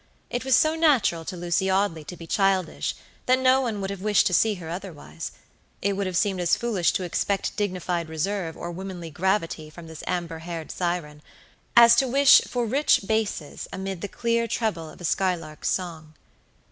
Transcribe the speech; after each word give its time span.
It 0.31 0.43
was 0.43 0.55
so 0.55 0.73
natural 0.73 1.23
to 1.25 1.37
Lucy 1.37 1.69
Audley 1.69 2.03
to 2.05 2.17
be 2.17 2.25
childish, 2.25 2.95
that 3.27 3.37
no 3.37 3.61
one 3.61 3.79
would 3.81 3.91
have 3.91 4.01
wished 4.01 4.25
to 4.25 4.33
see 4.33 4.55
her 4.55 4.67
otherwise. 4.67 5.31
It 5.79 5.93
would 5.93 6.07
have 6.07 6.17
seemed 6.17 6.41
as 6.41 6.55
foolish 6.55 6.91
to 6.93 7.03
expect 7.03 7.55
dignified 7.55 8.09
reserve 8.09 8.57
or 8.57 8.71
womanly 8.71 9.11
gravity 9.11 9.69
from 9.69 9.85
this 9.85 10.03
amber 10.07 10.39
haired 10.39 10.71
siren, 10.71 11.21
as 11.77 11.95
to 11.97 12.07
wish 12.07 12.41
for 12.47 12.65
rich 12.65 13.01
basses 13.05 13.67
amid 13.71 14.01
the 14.01 14.07
clear 14.07 14.47
treble 14.47 14.89
of 14.89 15.01
a 15.01 15.05
sky 15.05 15.35
lark's 15.35 15.69
song. 15.69 16.15